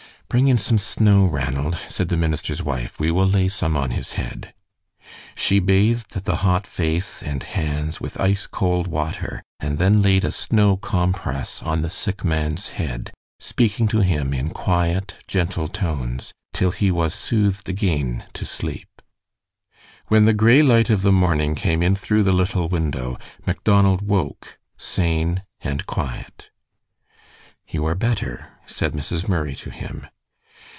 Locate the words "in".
0.47-0.57, 14.33-14.51, 21.83-21.97